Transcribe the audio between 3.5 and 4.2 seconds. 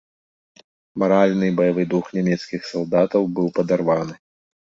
падарваны.